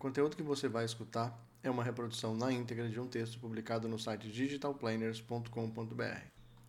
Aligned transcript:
conteúdo 0.00 0.34
que 0.34 0.42
você 0.42 0.66
vai 0.66 0.86
escutar 0.86 1.38
é 1.62 1.70
uma 1.70 1.84
reprodução 1.84 2.34
na 2.34 2.50
íntegra 2.50 2.88
de 2.88 2.98
um 2.98 3.06
texto 3.06 3.38
publicado 3.38 3.86
no 3.86 3.98
site 3.98 4.32
digitalplanners.com.br. 4.32 6.24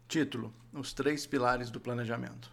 Título: 0.06 0.54
Os 0.74 0.92
três 0.92 1.26
pilares 1.26 1.70
do 1.70 1.80
planejamento. 1.80 2.52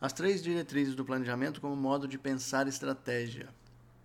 As 0.00 0.14
três 0.14 0.42
diretrizes 0.42 0.94
do 0.94 1.04
planejamento 1.04 1.60
como 1.60 1.76
modo 1.76 2.08
de 2.08 2.18
pensar 2.18 2.66
estratégia. 2.66 3.50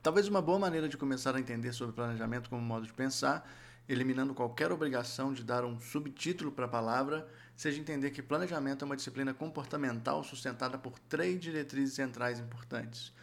Talvez 0.03 0.27
uma 0.27 0.41
boa 0.41 0.59
maneira 0.59 0.89
de 0.89 0.97
começar 0.97 1.37
a 1.37 1.39
entender 1.39 1.71
sobre 1.71 1.95
planejamento 1.95 2.49
como 2.49 2.61
modo 2.61 2.85
de 2.85 2.91
pensar, 2.91 3.49
eliminando 3.87 4.35
qualquer 4.35 4.73
obrigação 4.73 5.31
de 5.31 5.41
dar 5.41 5.63
um 5.63 5.79
subtítulo 5.79 6.51
para 6.51 6.65
a 6.65 6.69
palavra, 6.69 7.25
seja 7.55 7.79
entender 7.79 8.11
que 8.11 8.21
planejamento 8.21 8.83
é 8.83 8.85
uma 8.85 8.97
disciplina 8.97 9.33
comportamental 9.33 10.21
sustentada 10.21 10.77
por 10.77 10.99
três 10.99 11.39
diretrizes 11.39 11.95
centrais 11.95 12.41
importantes. 12.41 13.13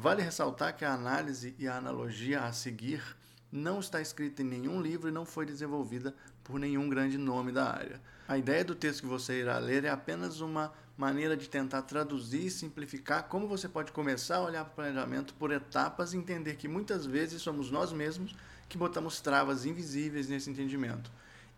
Vale 0.00 0.22
ressaltar 0.22 0.76
que 0.76 0.84
a 0.84 0.94
análise 0.94 1.56
e 1.58 1.66
a 1.66 1.76
analogia 1.76 2.42
a 2.42 2.52
seguir 2.52 3.02
não 3.50 3.80
está 3.80 4.00
escrita 4.00 4.42
em 4.42 4.44
nenhum 4.44 4.80
livro 4.80 5.08
e 5.08 5.12
não 5.12 5.26
foi 5.26 5.44
desenvolvida 5.44 6.14
por 6.44 6.60
nenhum 6.60 6.88
grande 6.88 7.18
nome 7.18 7.50
da 7.50 7.68
área. 7.68 8.00
A 8.28 8.38
ideia 8.38 8.64
do 8.64 8.76
texto 8.76 9.00
que 9.00 9.08
você 9.08 9.40
irá 9.40 9.58
ler 9.58 9.82
é 9.84 9.90
apenas 9.90 10.40
uma 10.40 10.72
maneira 10.96 11.36
de 11.36 11.48
tentar 11.48 11.82
traduzir 11.82 12.46
e 12.46 12.50
simplificar 12.50 13.24
como 13.24 13.48
você 13.48 13.68
pode 13.68 13.90
começar 13.90 14.36
a 14.36 14.42
olhar 14.42 14.64
para 14.66 14.70
o 14.70 14.74
planejamento 14.76 15.34
por 15.34 15.50
etapas 15.50 16.12
e 16.12 16.16
entender 16.16 16.54
que 16.54 16.68
muitas 16.68 17.04
vezes 17.04 17.42
somos 17.42 17.68
nós 17.68 17.92
mesmos 17.92 18.36
que 18.68 18.78
botamos 18.78 19.20
travas 19.20 19.66
invisíveis 19.66 20.28
nesse 20.28 20.48
entendimento. 20.48 21.10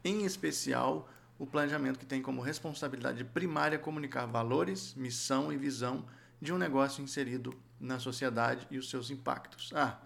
Em 0.03 0.25
especial, 0.25 1.11
o 1.39 1.47
planejamento 1.47 1.99
que 1.99 2.07
tem 2.07 2.23
como 2.23 2.41
responsabilidade 2.41 3.23
primária 3.23 3.79
comunicar 3.79 4.25
valores, 4.25 4.95
missão 4.95 5.53
e 5.53 5.59
visão 5.59 6.07
de 6.41 6.53
um 6.53 6.59
negócio 6.59 7.03
inserido 7.03 7.55
na 7.79 7.99
sociedade 7.99 8.67
e 8.71 8.79
os 8.79 8.89
seus 8.89 9.11
impactos. 9.11 9.73
Ah, 9.75 10.01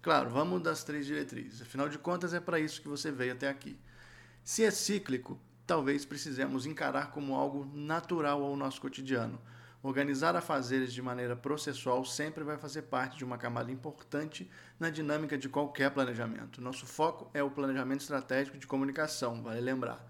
claro, 0.00 0.30
vamos 0.30 0.62
das 0.62 0.84
três 0.84 1.06
diretrizes. 1.06 1.62
Afinal 1.62 1.88
de 1.88 1.98
contas, 1.98 2.32
é 2.32 2.40
para 2.40 2.60
isso 2.60 2.80
que 2.80 2.88
você 2.88 3.10
veio 3.10 3.32
até 3.32 3.48
aqui. 3.48 3.78
Se 4.44 4.64
é 4.64 4.70
cíclico, 4.70 5.40
talvez 5.66 6.04
precisemos 6.04 6.66
encarar 6.66 7.10
como 7.10 7.34
algo 7.34 7.64
natural 7.74 8.42
ao 8.42 8.56
nosso 8.56 8.80
cotidiano. 8.80 9.40
Organizar 9.82 10.34
afazeres 10.34 10.94
de 10.94 11.02
maneira 11.02 11.36
processual 11.36 12.04
sempre 12.06 12.42
vai 12.42 12.56
fazer 12.56 12.82
parte 12.82 13.18
de 13.18 13.24
uma 13.24 13.36
camada 13.36 13.70
importante 13.70 14.50
na 14.80 14.88
dinâmica 14.88 15.36
de 15.36 15.46
qualquer 15.46 15.90
planejamento. 15.90 16.60
Nosso 16.60 16.86
foco 16.86 17.30
é 17.34 17.42
o 17.42 17.50
planejamento 17.50 18.00
estratégico 18.00 18.56
de 18.56 18.66
comunicação, 18.66 19.42
vale 19.42 19.60
lembrar. 19.60 20.02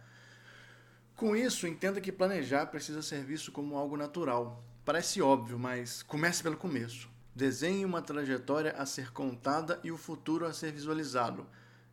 Com 1.16 1.34
isso, 1.34 1.66
entenda 1.66 2.00
que 2.00 2.12
planejar 2.12 2.66
precisa 2.66 3.02
ser 3.02 3.24
visto 3.24 3.50
como 3.50 3.76
algo 3.76 3.96
natural. 3.96 4.64
Parece 4.84 5.22
óbvio, 5.22 5.58
mas 5.58 6.02
comece 6.02 6.42
pelo 6.42 6.58
começo. 6.58 7.08
Desenhe 7.34 7.86
uma 7.86 8.02
trajetória 8.02 8.72
a 8.72 8.84
ser 8.84 9.12
contada 9.12 9.80
e 9.82 9.90
o 9.90 9.96
futuro 9.96 10.44
a 10.44 10.52
ser 10.52 10.72
visualizado. 10.72 11.46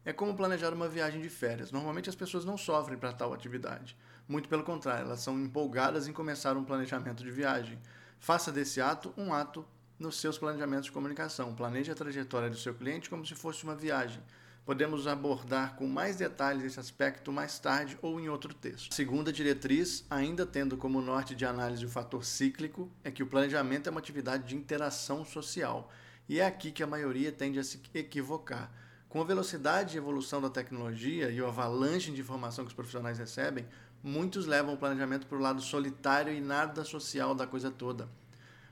É 0.04 0.12
como 0.12 0.36
planejar 0.36 0.74
uma 0.74 0.90
viagem 0.90 1.22
de 1.22 1.30
férias. 1.30 1.72
Normalmente 1.72 2.10
as 2.10 2.16
pessoas 2.16 2.44
não 2.44 2.58
sofrem 2.58 2.98
para 2.98 3.14
tal 3.14 3.34
atividade. 3.34 3.98
Muito 4.28 4.50
pelo 4.50 4.64
contrário, 4.64 5.06
elas 5.06 5.22
são 5.22 5.40
empolgadas 5.40 6.10
em 6.10 6.12
começar 6.12 6.58
um 6.58 6.66
planejamento 6.66 7.24
de 7.24 7.32
viagem. 7.32 7.80
Faça 8.20 8.52
desse 8.52 8.82
ato 8.82 9.14
um 9.16 9.34
ato 9.34 9.66
nos 9.98 10.20
seus 10.20 10.38
planejamentos 10.38 10.88
de 10.88 10.92
comunicação. 10.92 11.56
Planeje 11.56 11.94
a 11.94 11.96
trajetória 11.96 12.50
do 12.50 12.58
seu 12.58 12.74
cliente 12.74 13.10
como 13.10 13.26
se 13.26 13.36
fosse 13.36 13.64
uma 13.64 13.74
viagem. 13.74 14.22
Podemos 14.64 15.08
abordar 15.08 15.76
com 15.76 15.88
mais 15.88 16.18
detalhes 16.18 16.64
esse 16.64 16.80
aspecto 16.80 17.32
mais 17.32 17.58
tarde 17.58 17.98
ou 18.02 18.20
em 18.20 18.30
outro 18.30 18.54
texto. 18.54 18.92
A 18.92 18.96
segunda 18.96 19.34
diretriz, 19.34 20.06
ainda 20.08 20.46
tendo 20.46 20.78
como 20.78 21.02
norte 21.02 21.36
de 21.36 21.46
análise 21.46 21.84
o 21.84 21.90
fator 21.90 22.24
cíclico, 22.24 22.90
é 23.04 23.10
que 23.10 23.24
o 23.24 23.28
planejamento 23.28 23.88
é 23.88 23.92
uma 23.92 24.00
atividade 24.00 24.48
de 24.48 24.56
interação 24.56 25.26
social. 25.26 25.92
E 26.30 26.40
é 26.40 26.46
aqui 26.46 26.72
que 26.72 26.84
a 26.84 26.88
maioria 26.88 27.32
tende 27.32 27.58
a 27.58 27.64
se 27.64 27.82
equivocar. 27.94 28.72
Com 29.10 29.20
a 29.20 29.26
velocidade 29.26 29.96
e 29.96 29.98
evolução 29.98 30.40
da 30.40 30.50
tecnologia 30.50 31.30
e 31.32 31.42
o 31.42 31.48
avalanche 31.48 32.12
de 32.12 32.22
informação 32.22 32.64
que 32.64 32.70
os 32.70 32.76
profissionais 32.76 33.18
recebem, 33.18 33.68
muitos 34.04 34.46
levam 34.46 34.76
o 34.76 34.78
planejamento 34.78 35.28
para 35.28 35.38
o 35.38 35.42
lado 35.42 35.62
solitário 35.62 36.32
e 36.32 36.40
nada 36.40 36.86
social 36.86 37.36
da 37.36 37.46
coisa 37.46 37.70
toda. 37.70 38.08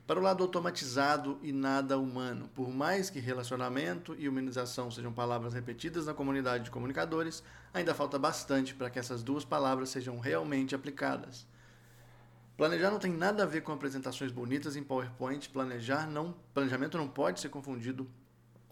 Para 0.09 0.19
o 0.19 0.23
lado 0.23 0.41
automatizado 0.41 1.37
e 1.43 1.51
nada 1.51 1.99
humano. 1.99 2.49
Por 2.55 2.67
mais 2.71 3.11
que 3.11 3.19
relacionamento 3.19 4.15
e 4.17 4.27
humanização 4.27 4.89
sejam 4.89 5.13
palavras 5.13 5.53
repetidas 5.53 6.07
na 6.07 6.15
comunidade 6.15 6.63
de 6.63 6.71
comunicadores, 6.71 7.43
ainda 7.71 7.93
falta 7.93 8.17
bastante 8.17 8.73
para 8.73 8.89
que 8.89 8.97
essas 8.97 9.21
duas 9.21 9.45
palavras 9.45 9.89
sejam 9.89 10.17
realmente 10.17 10.73
aplicadas. 10.73 11.45
Planejar 12.57 12.89
não 12.89 12.97
tem 12.97 13.13
nada 13.13 13.43
a 13.43 13.45
ver 13.45 13.61
com 13.61 13.71
apresentações 13.71 14.31
bonitas 14.31 14.75
em 14.75 14.81
PowerPoint. 14.81 15.47
Planejar 15.47 16.07
não, 16.07 16.35
planejamento 16.55 16.97
não 16.97 17.07
pode 17.07 17.39
ser 17.39 17.49
confundido 17.49 18.09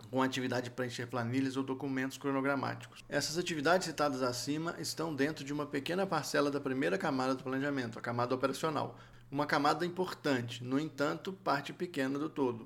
com 0.10 0.24
atividade 0.24 0.70
de 0.70 0.72
preencher 0.72 1.06
planilhas 1.06 1.56
ou 1.56 1.62
documentos 1.62 2.18
cronogramáticos. 2.18 3.06
Essas 3.08 3.38
atividades 3.38 3.86
citadas 3.86 4.24
acima 4.24 4.76
estão 4.80 5.14
dentro 5.14 5.46
de 5.46 5.54
uma 5.54 5.68
pequena 5.68 6.08
parcela 6.08 6.50
da 6.50 6.60
primeira 6.60 6.98
camada 6.98 7.36
do 7.36 7.44
planejamento, 7.44 8.00
a 8.00 8.02
camada 8.02 8.34
operacional. 8.34 8.98
Uma 9.30 9.46
camada 9.46 9.86
importante, 9.86 10.64
no 10.64 10.80
entanto, 10.80 11.34
parte 11.34 11.74
pequena 11.74 12.18
do 12.18 12.30
todo. 12.30 12.66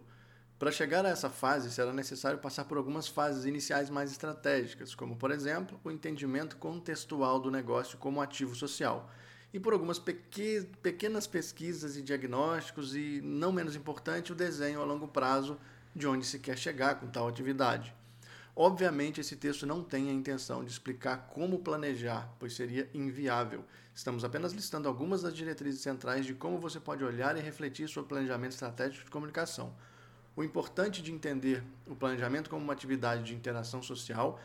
Para 0.59 0.71
chegar 0.71 1.03
a 1.03 1.09
essa 1.09 1.27
fase, 1.27 1.71
será 1.71 1.91
necessário 1.91 2.37
passar 2.37 2.65
por 2.65 2.77
algumas 2.77 3.07
fases 3.07 3.45
iniciais 3.45 3.89
mais 3.89 4.11
estratégicas, 4.11 4.93
como, 4.93 5.15
por 5.15 5.31
exemplo, 5.31 5.79
o 5.83 5.89
entendimento 5.89 6.57
contextual 6.57 7.39
do 7.39 7.49
negócio 7.49 7.97
como 7.97 8.21
ativo 8.21 8.53
social, 8.53 9.09
e 9.51 9.59
por 9.59 9.73
algumas 9.73 9.97
pequenas 9.97 11.25
pesquisas 11.25 11.97
e 11.97 12.03
diagnósticos, 12.03 12.95
e, 12.95 13.21
não 13.23 13.51
menos 13.51 13.75
importante, 13.75 14.31
o 14.31 14.35
desenho 14.35 14.81
a 14.81 14.85
longo 14.85 15.07
prazo 15.07 15.57
de 15.95 16.05
onde 16.07 16.27
se 16.27 16.37
quer 16.37 16.59
chegar 16.59 16.99
com 16.99 17.07
tal 17.07 17.27
atividade. 17.27 17.91
Obviamente, 18.55 19.21
esse 19.21 19.37
texto 19.37 19.65
não 19.65 19.81
tem 19.81 20.09
a 20.09 20.13
intenção 20.13 20.63
de 20.63 20.69
explicar 20.69 21.29
como 21.33 21.59
planejar, 21.59 22.29
pois 22.37 22.53
seria 22.53 22.89
inviável. 22.93 23.63
Estamos 23.95 24.25
apenas 24.25 24.51
listando 24.51 24.89
algumas 24.89 25.21
das 25.21 25.33
diretrizes 25.33 25.81
centrais 25.81 26.25
de 26.25 26.33
como 26.33 26.59
você 26.59 26.79
pode 26.79 27.03
olhar 27.03 27.37
e 27.37 27.41
refletir 27.41 27.87
sobre 27.87 28.09
planejamento 28.09 28.51
estratégico 28.51 29.05
de 29.05 29.11
comunicação. 29.11 29.73
O 30.35 30.43
importante 30.43 31.01
de 31.01 31.11
entender 31.13 31.63
o 31.87 31.95
planejamento 31.95 32.49
como 32.49 32.61
uma 32.61 32.73
atividade 32.73 33.23
de 33.23 33.35
interação 33.35 33.81
social 33.81 34.39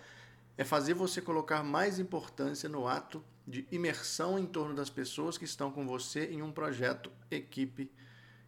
é 0.57 0.65
fazer 0.65 0.95
você 0.95 1.21
colocar 1.21 1.63
mais 1.65 1.99
importância 1.99 2.69
no 2.69 2.87
ato 2.87 3.25
de 3.47 3.67
imersão 3.71 4.39
em 4.39 4.47
torno 4.47 4.75
das 4.75 4.89
pessoas 4.89 5.37
que 5.37 5.45
estão 5.45 5.71
com 5.71 5.87
você 5.87 6.27
em 6.27 6.43
um 6.43 6.53
projeto, 6.53 7.11
equipe, 7.31 7.91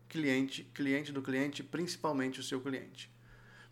cliente, 0.09 0.65
cliente 0.73 1.13
do 1.13 1.21
cliente, 1.21 1.63
principalmente 1.63 2.41
o 2.41 2.43
seu 2.43 2.61
cliente. 2.61 3.11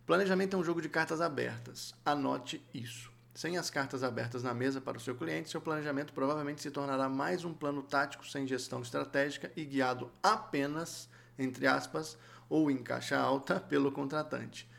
Planejamento 0.07 0.55
é 0.55 0.59
um 0.61 0.63
jogo 0.63 0.81
de 0.81 0.89
cartas 0.89 1.21
abertas. 1.21 1.93
Anote 2.05 2.65
isso. 2.73 3.11
Sem 3.35 3.59
as 3.59 3.69
cartas 3.69 4.05
abertas 4.05 4.45
na 4.45 4.55
mesa 4.55 4.81
para 4.81 4.97
o 4.97 5.01
seu 5.01 5.17
cliente, 5.17 5.51
seu 5.51 5.61
planejamento 5.61 6.13
provavelmente 6.13 6.63
se 6.63 6.71
tornará 6.71 7.09
mais 7.09 7.45
um 7.45 7.53
plano 7.53 7.83
tático 7.83 8.25
sem 8.25 8.47
gestão 8.47 8.81
estratégica 8.81 9.51
e 9.57 9.65
guiado 9.65 10.09
apenas, 10.23 11.09
entre 11.37 11.67
aspas, 11.67 12.17
ou 12.49 12.71
em 12.71 12.79
caixa 12.85 13.19
alta 13.19 13.59
pelo 13.69 13.91
contratante. 13.91 14.71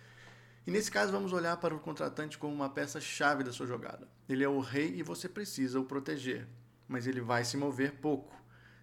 E 0.66 0.72
nesse 0.72 0.90
caso, 0.90 1.12
vamos 1.12 1.34
olhar 1.34 1.58
para 1.58 1.76
o 1.76 1.80
contratante 1.80 2.38
como 2.38 2.56
uma 2.56 2.70
peça-chave 2.70 3.44
da 3.44 3.52
sua 3.52 3.68
jogada. 3.68 4.08
Ele 4.30 4.46
é 4.46 4.50
o 4.50 4.62
rei 4.62 4.96
e 4.96 5.04
você 5.04 5.28
precisa 5.28 5.78
o 5.78 5.84
proteger, 5.84 6.48
mas 6.88 7.06
ele 7.06 7.20
vai 7.20 7.44
se 7.44 7.58
mover 7.58 7.96
pouco. 7.96 8.34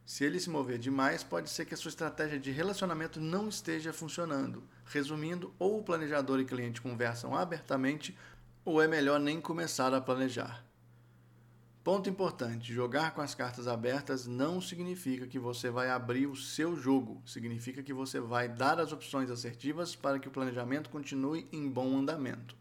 Se 0.05 0.23
ele 0.23 0.39
se 0.39 0.51
mover 0.51 0.79
demais, 0.79 1.23
pode 1.23 1.49
ser 1.49 1.65
que 1.65 1.73
a 1.73 1.77
sua 1.77 1.89
estratégia 1.89 2.39
de 2.39 2.51
relacionamento 2.51 3.19
não 3.21 3.49
esteja 3.49 3.93
funcionando. 3.93 4.63
Resumindo, 4.85 5.55
ou 5.59 5.81
o 5.81 5.83
planejador 5.83 6.41
e 6.41 6.45
cliente 6.45 6.83
conversam 6.83 7.35
abertamente, 7.35 8.17
ou 8.65 8.83
é 8.83 8.87
melhor 8.87 9.19
nem 9.19 9.41
começar 9.41 9.95
a 9.95 10.01
planejar. 10.01 10.63
Ponto 11.83 12.09
importante: 12.09 12.73
jogar 12.73 13.13
com 13.13 13.23
as 13.23 13.35
cartas 13.35 13.67
abertas 13.67 14.27
não 14.27 14.61
significa 14.61 15.27
que 15.27 15.39
você 15.39 15.69
vai 15.69 15.91
abrir 15.91 16.27
o 16.27 16.37
seu 16.37 16.77
jogo, 16.77 17.23
significa 17.27 17.83
que 17.83 17.93
você 17.93 18.21
vai 18.21 18.49
dar 18.49 18.81
as 18.81 18.93
opções 18.93 19.31
assertivas 19.31 19.95
para 19.95 20.19
que 20.19 20.29
o 20.29 20.31
planejamento 20.31 20.91
continue 20.91 21.47
em 21.53 21.69
bom 21.69 21.99
andamento. 21.99 22.57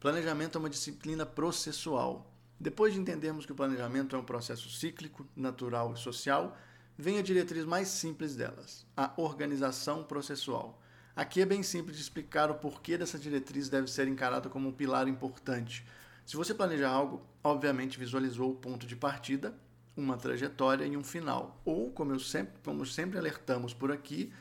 Planejamento 0.00 0.56
é 0.56 0.58
uma 0.58 0.70
disciplina 0.70 1.24
processual. 1.24 2.33
Depois 2.64 2.94
de 2.94 2.98
entendermos 2.98 3.44
que 3.44 3.52
o 3.52 3.54
planejamento 3.54 4.16
é 4.16 4.18
um 4.18 4.24
processo 4.24 4.70
cíclico, 4.70 5.28
natural 5.36 5.92
e 5.92 5.98
social, 5.98 6.56
vem 6.96 7.18
a 7.18 7.22
diretriz 7.22 7.62
mais 7.66 7.88
simples 7.88 8.34
delas, 8.34 8.86
a 8.96 9.12
organização 9.18 10.02
processual. 10.02 10.80
Aqui 11.14 11.42
é 11.42 11.44
bem 11.44 11.62
simples 11.62 11.98
de 11.98 12.02
explicar 12.02 12.50
o 12.50 12.54
porquê 12.54 12.96
dessa 12.96 13.18
diretriz 13.18 13.68
deve 13.68 13.86
ser 13.90 14.08
encarada 14.08 14.48
como 14.48 14.70
um 14.70 14.72
pilar 14.72 15.06
importante. 15.08 15.84
Se 16.24 16.38
você 16.38 16.54
planeja 16.54 16.88
algo, 16.88 17.20
obviamente 17.42 17.98
visualizou 17.98 18.52
o 18.52 18.56
ponto 18.56 18.86
de 18.86 18.96
partida, 18.96 19.54
uma 19.94 20.16
trajetória 20.16 20.86
e 20.86 20.96
um 20.96 21.04
final. 21.04 21.60
Ou, 21.66 21.90
como, 21.90 22.18
sempre, 22.18 22.54
como 22.64 22.86
sempre 22.86 23.18
alertamos 23.18 23.74
por 23.74 23.92
aqui, 23.92 24.32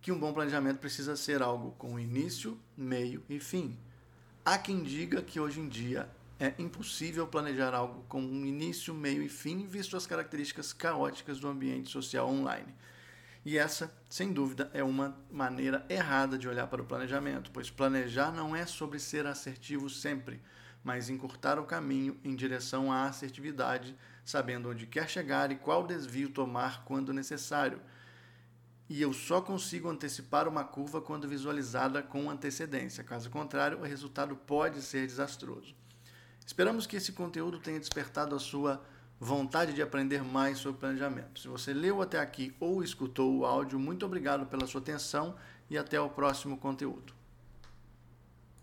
que 0.00 0.10
um 0.10 0.18
bom 0.18 0.32
planejamento 0.32 0.80
precisa 0.80 1.14
ser 1.14 1.42
algo 1.42 1.76
com 1.78 1.96
início, 1.96 2.58
meio 2.76 3.22
e 3.28 3.38
fim. 3.38 3.78
Há 4.44 4.58
quem 4.58 4.82
diga 4.82 5.22
que 5.22 5.38
hoje 5.38 5.60
em 5.60 5.68
dia 5.68 6.10
é 6.38 6.54
impossível 6.58 7.26
planejar 7.26 7.74
algo 7.74 8.04
com 8.08 8.20
um 8.20 8.44
início, 8.44 8.92
meio 8.92 9.22
e 9.22 9.28
fim, 9.28 9.66
visto 9.66 9.96
as 9.96 10.06
características 10.06 10.72
caóticas 10.72 11.40
do 11.40 11.48
ambiente 11.48 11.90
social 11.90 12.28
online. 12.28 12.74
E 13.44 13.56
essa, 13.56 13.94
sem 14.10 14.32
dúvida, 14.32 14.70
é 14.74 14.82
uma 14.82 15.16
maneira 15.30 15.86
errada 15.88 16.36
de 16.36 16.48
olhar 16.48 16.66
para 16.66 16.82
o 16.82 16.84
planejamento, 16.84 17.50
pois 17.52 17.70
planejar 17.70 18.32
não 18.32 18.54
é 18.54 18.66
sobre 18.66 18.98
ser 18.98 19.26
assertivo 19.26 19.88
sempre, 19.88 20.42
mas 20.84 21.08
encurtar 21.08 21.58
o 21.58 21.64
caminho 21.64 22.18
em 22.22 22.34
direção 22.34 22.92
à 22.92 23.04
assertividade, 23.04 23.96
sabendo 24.24 24.68
onde 24.70 24.86
quer 24.86 25.08
chegar 25.08 25.50
e 25.50 25.56
qual 25.56 25.86
desvio 25.86 26.28
tomar 26.28 26.84
quando 26.84 27.12
necessário. 27.12 27.80
E 28.88 29.00
eu 29.00 29.12
só 29.12 29.40
consigo 29.40 29.88
antecipar 29.88 30.46
uma 30.46 30.64
curva 30.64 31.00
quando 31.00 31.28
visualizada 31.28 32.02
com 32.02 32.30
antecedência, 32.30 33.02
caso 33.02 33.30
contrário, 33.30 33.78
o 33.78 33.84
resultado 33.84 34.36
pode 34.36 34.82
ser 34.82 35.06
desastroso. 35.06 35.74
Esperamos 36.46 36.86
que 36.86 36.94
esse 36.94 37.10
conteúdo 37.10 37.58
tenha 37.58 37.80
despertado 37.80 38.36
a 38.36 38.38
sua 38.38 38.80
vontade 39.18 39.72
de 39.72 39.82
aprender 39.82 40.22
mais 40.22 40.58
sobre 40.58 40.78
planejamento. 40.78 41.40
Se 41.40 41.48
você 41.48 41.74
leu 41.74 42.00
até 42.00 42.20
aqui 42.20 42.54
ou 42.60 42.84
escutou 42.84 43.38
o 43.38 43.44
áudio, 43.44 43.80
muito 43.80 44.06
obrigado 44.06 44.46
pela 44.46 44.64
sua 44.64 44.80
atenção 44.80 45.34
e 45.68 45.76
até 45.76 46.00
o 46.00 46.08
próximo 46.08 46.56
conteúdo. 46.56 47.15